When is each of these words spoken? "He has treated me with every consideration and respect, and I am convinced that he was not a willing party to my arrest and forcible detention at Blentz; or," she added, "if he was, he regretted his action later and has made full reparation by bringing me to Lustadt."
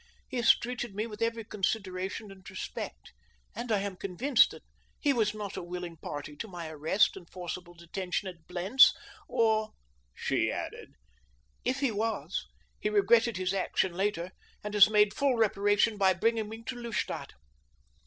"He 0.27 0.37
has 0.37 0.57
treated 0.57 0.95
me 0.95 1.05
with 1.05 1.21
every 1.21 1.43
consideration 1.43 2.31
and 2.31 2.49
respect, 2.49 3.13
and 3.55 3.71
I 3.71 3.81
am 3.81 3.95
convinced 3.95 4.49
that 4.49 4.63
he 4.99 5.13
was 5.13 5.35
not 5.35 5.55
a 5.55 5.61
willing 5.61 5.95
party 5.97 6.35
to 6.37 6.47
my 6.47 6.69
arrest 6.69 7.15
and 7.15 7.29
forcible 7.29 7.75
detention 7.75 8.27
at 8.27 8.47
Blentz; 8.47 8.95
or," 9.27 9.73
she 10.15 10.51
added, 10.51 10.95
"if 11.63 11.81
he 11.81 11.91
was, 11.91 12.47
he 12.79 12.89
regretted 12.89 13.37
his 13.37 13.53
action 13.53 13.93
later 13.93 14.31
and 14.63 14.73
has 14.73 14.89
made 14.89 15.13
full 15.13 15.35
reparation 15.35 15.99
by 15.99 16.15
bringing 16.15 16.49
me 16.49 16.63
to 16.63 16.75
Lustadt." 16.75 17.33